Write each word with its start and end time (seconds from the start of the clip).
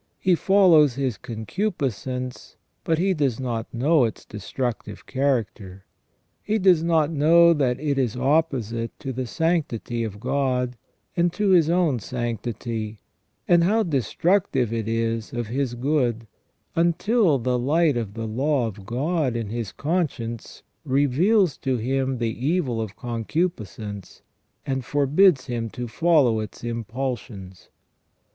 He 0.19 0.33
follows 0.33 0.95
his 0.95 1.15
concupiscence, 1.19 2.55
but 2.83 2.97
he 2.97 3.13
does 3.13 3.39
not 3.39 3.71
know 3.71 4.05
its 4.05 4.25
destructive 4.25 5.05
character; 5.05 5.85
he 6.41 6.57
does 6.57 6.81
not 6.81 7.11
know 7.11 7.53
that 7.53 7.79
it 7.79 7.99
is 7.99 8.15
opposite 8.17 8.99
to 8.99 9.13
the 9.13 9.27
sanctity 9.27 10.03
of 10.03 10.19
God, 10.19 10.75
and 11.15 11.31
to 11.33 11.49
his 11.49 11.69
own 11.69 11.99
sanctity, 11.99 12.99
and 13.47 13.63
how 13.63 13.83
destrucrive 13.83 14.73
it 14.73 14.87
is 14.87 15.33
of 15.33 15.49
his 15.49 15.75
good; 15.75 16.25
until 16.75 17.37
the 17.37 17.59
light 17.59 17.95
of 17.95 18.15
the 18.15 18.25
law 18.25 18.65
of 18.65 18.87
God 18.87 19.35
in 19.35 19.49
his 19.49 19.71
conscience 19.71 20.63
reveals 20.83 21.51
SELF 21.63 21.77
AND 21.77 21.77
CONSCIENCE. 21.77 21.91
141 22.17 22.17
to 22.17 22.17
him 22.17 22.17
the 22.17 22.47
evil 22.57 22.81
of 22.81 22.95
concupiscence, 22.95 24.23
and 24.65 24.83
forbids 24.83 25.45
him 25.45 25.69
to 25.69 25.87
follow 25.87 26.39
its 26.39 26.63
impulsions. 26.63 27.69